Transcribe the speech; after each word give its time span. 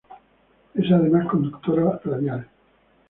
Es 0.73 0.91
además 0.91 1.27
conductora 1.29 2.01
radial. 2.03 2.47